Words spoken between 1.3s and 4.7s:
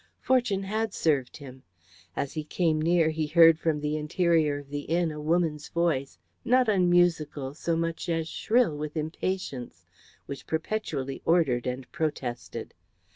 him. As he came near he heard from the interior of